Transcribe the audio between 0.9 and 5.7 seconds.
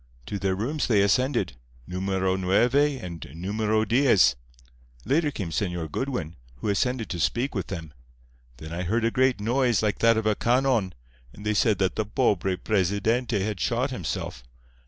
ascended—Numero Nueve and Numero Diez. Later came